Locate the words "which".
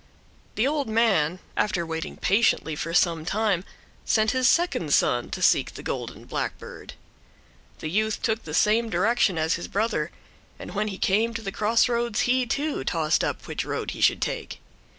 13.45-13.63